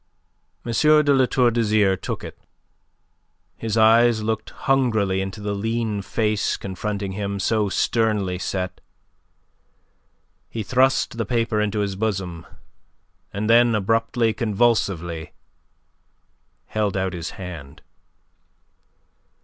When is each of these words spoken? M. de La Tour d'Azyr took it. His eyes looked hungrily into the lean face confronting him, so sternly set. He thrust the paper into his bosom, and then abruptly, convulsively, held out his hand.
M. 0.65 0.71
de 0.71 1.13
La 1.13 1.27
Tour 1.27 1.51
d'Azyr 1.51 1.95
took 1.95 2.23
it. 2.23 2.35
His 3.55 3.77
eyes 3.77 4.23
looked 4.23 4.49
hungrily 4.49 5.21
into 5.21 5.41
the 5.41 5.53
lean 5.53 6.01
face 6.01 6.57
confronting 6.57 7.11
him, 7.11 7.39
so 7.39 7.69
sternly 7.69 8.39
set. 8.39 8.81
He 10.49 10.63
thrust 10.63 11.19
the 11.19 11.25
paper 11.27 11.61
into 11.61 11.81
his 11.81 11.95
bosom, 11.95 12.47
and 13.31 13.47
then 13.47 13.75
abruptly, 13.75 14.33
convulsively, 14.33 15.33
held 16.65 16.97
out 16.97 17.13
his 17.13 17.29
hand. 17.37 17.83